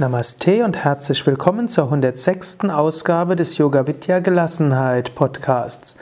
[0.00, 2.60] Namaste und herzlich willkommen zur 106.
[2.70, 5.96] Ausgabe des Yoga Vidya Gelassenheit Podcasts.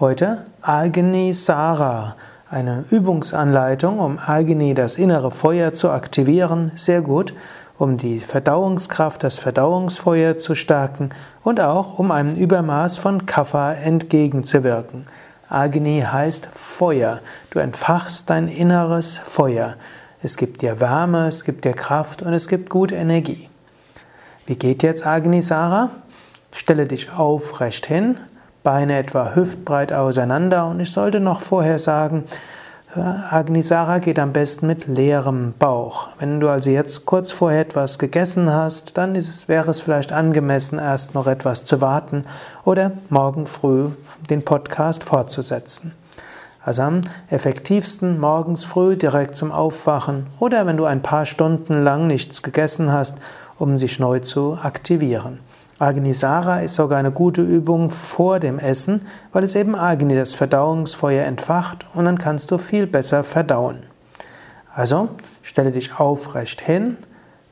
[0.00, 2.16] Heute Agni Sara,
[2.48, 6.72] eine Übungsanleitung, um Agni, das innere Feuer, zu aktivieren.
[6.76, 7.34] Sehr gut,
[7.76, 11.10] um die Verdauungskraft, das Verdauungsfeuer zu stärken
[11.44, 15.04] und auch um einem Übermaß von Kapha entgegenzuwirken.
[15.50, 17.18] Agni heißt Feuer.
[17.50, 19.74] Du entfachst dein inneres Feuer.
[20.24, 23.48] Es gibt dir Wärme, es gibt dir Kraft und es gibt gute Energie.
[24.46, 25.90] Wie geht jetzt Agnisara?
[26.52, 28.16] Stelle dich aufrecht hin,
[28.62, 32.22] Beine etwa hüftbreit auseinander und ich sollte noch vorher sagen,
[32.94, 36.08] Agnisara geht am besten mit leerem Bauch.
[36.20, 40.78] Wenn du also jetzt kurz vorher etwas gegessen hast, dann es, wäre es vielleicht angemessen,
[40.78, 42.22] erst noch etwas zu warten
[42.64, 43.88] oder morgen früh
[44.30, 45.92] den Podcast fortzusetzen.
[46.64, 52.06] Also am effektivsten morgens früh direkt zum Aufwachen oder wenn du ein paar Stunden lang
[52.06, 53.18] nichts gegessen hast,
[53.58, 55.40] um sich neu zu aktivieren.
[55.80, 61.24] Agnisara ist sogar eine gute Übung vor dem Essen, weil es eben Agni, das Verdauungsfeuer,
[61.24, 63.80] entfacht und dann kannst du viel besser verdauen.
[64.72, 65.08] Also
[65.42, 66.96] stelle dich aufrecht hin,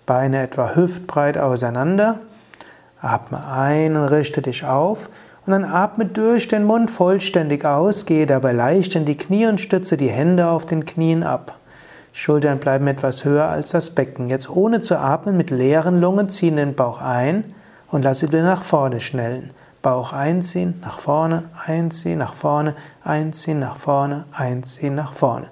[0.07, 2.21] Beine etwa hüftbreit auseinander,
[3.01, 5.11] atme ein und richte dich auf
[5.47, 9.61] und dann atme durch den Mund vollständig aus, gehe dabei leicht in die Knie und
[9.61, 11.59] stütze die Hände auf den Knien ab.
[12.13, 14.29] Schultern bleiben etwas höher als das Becken.
[14.29, 17.45] Jetzt ohne zu atmen mit leeren Lungen ziehen den Bauch ein
[17.91, 19.51] und lasse wieder nach vorne schnellen.
[19.83, 25.47] Bauch einziehen, nach vorne, einziehen, nach vorne, einziehen, nach vorne, einziehen, nach vorne.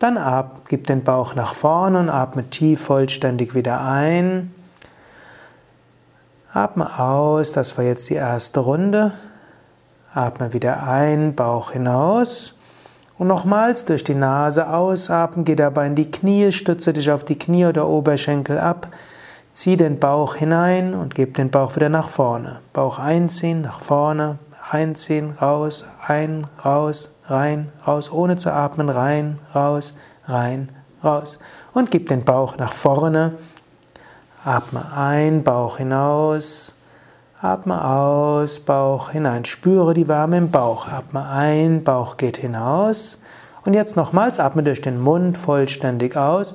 [0.00, 4.52] Dann ab, gib den Bauch nach vorne und atme tief vollständig wieder ein.
[6.52, 9.12] Atme aus, das war jetzt die erste Runde.
[10.12, 12.56] Atme wieder ein, Bauch hinaus.
[13.18, 17.38] Und nochmals durch die Nase ausatmen, geh dabei in die Knie, stütze dich auf die
[17.38, 18.88] Knie oder Oberschenkel ab.
[19.52, 22.60] Zieh den Bauch hinein und gib den Bauch wieder nach vorne.
[22.72, 24.38] Bauch einziehen, nach vorne,
[24.70, 29.94] einziehen, raus, ein, raus, rein, raus, ohne zu atmen, rein, raus,
[30.26, 30.70] rein,
[31.04, 31.38] raus.
[31.72, 33.36] Und gib den Bauch nach vorne
[34.42, 36.74] Atme ein, Bauch hinaus.
[37.42, 39.44] Atme aus, Bauch hinein.
[39.44, 40.88] Spüre die Wärme im Bauch.
[40.88, 43.18] Atme ein, Bauch geht hinaus.
[43.66, 46.54] Und jetzt nochmals, atme durch den Mund vollständig aus.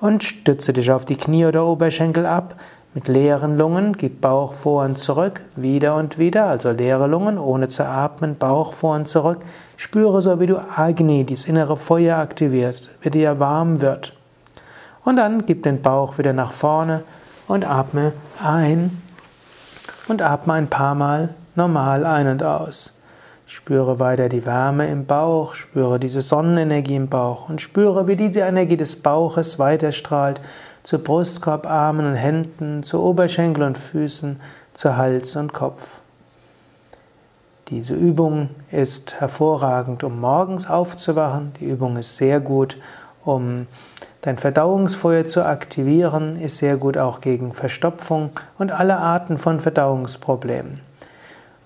[0.00, 2.56] Und stütze dich auf die Knie oder Oberschenkel ab.
[2.92, 7.68] Mit leeren Lungen gib Bauch vor und zurück, wieder und wieder, also leere Lungen, ohne
[7.68, 9.38] zu atmen, Bauch vor und zurück.
[9.76, 14.19] Spüre so, wie du Agni, dieses innere Feuer aktivierst, wie dir warm wird.
[15.04, 17.02] Und dann gib den Bauch wieder nach vorne
[17.48, 18.12] und atme
[18.42, 19.02] ein
[20.08, 22.92] und atme ein paar Mal normal ein und aus.
[23.46, 28.40] Spüre weiter die Wärme im Bauch, spüre diese Sonnenenergie im Bauch und spüre, wie diese
[28.40, 30.40] Energie des Bauches weiterstrahlt
[30.82, 34.40] zu Brustkorb, Armen und Händen, zu Oberschenkel und Füßen,
[34.72, 36.00] zu Hals und Kopf.
[37.68, 41.52] Diese Übung ist hervorragend, um morgens aufzuwachen.
[41.60, 42.76] Die Übung ist sehr gut,
[43.24, 43.66] um
[44.22, 50.74] Dein Verdauungsfeuer zu aktivieren ist sehr gut auch gegen Verstopfung und alle Arten von Verdauungsproblemen.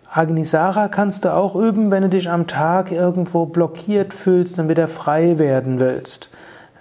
[0.09, 4.87] Agnisara kannst du auch üben, wenn du dich am Tag irgendwo blockiert fühlst und wieder
[4.87, 6.31] frei werden willst.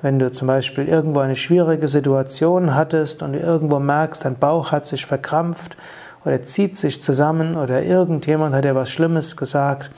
[0.03, 4.71] Wenn du zum Beispiel irgendwo eine schwierige Situation hattest und du irgendwo merkst, dein Bauch
[4.71, 5.75] hat sich verkrampft
[6.23, 9.89] oder zieht sich zusammen oder irgendjemand hat dir was Schlimmes gesagt.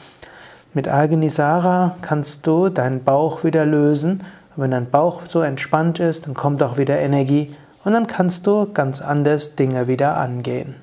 [0.73, 4.23] Mit Agnisara kannst du deinen Bauch wieder lösen
[4.55, 8.71] wenn dein Bauch so entspannt ist, dann kommt auch wieder Energie und dann kannst du
[8.73, 10.75] ganz anders Dinge wieder angehen.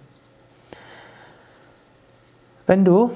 [2.66, 3.10] Wenn du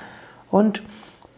[0.50, 0.82] und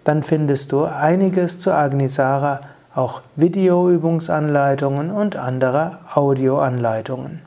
[0.04, 2.60] dann findest du einiges zu Agnisara,
[2.94, 7.40] auch Videoübungsanleitungen und andere Audioanleitungen.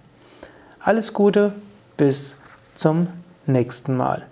[0.79, 1.53] Alles Gute,
[1.97, 2.35] bis
[2.75, 3.07] zum
[3.45, 4.23] nächsten Mal.